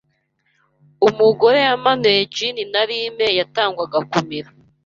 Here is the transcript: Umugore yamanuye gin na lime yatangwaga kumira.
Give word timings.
Umugore 1.07 1.59
yamanuye 1.67 2.21
gin 2.35 2.57
na 2.73 2.81
lime 2.89 3.27
yatangwaga 3.39 3.99
kumira. 4.11 4.49